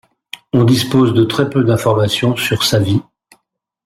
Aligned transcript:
On 0.51 0.63
dispose 0.63 1.13
de 1.13 1.23
très 1.23 1.47
peu 1.47 1.63
d'informations 1.63 2.35
sur 2.35 2.63
sa 2.63 2.79
vie. 2.79 3.03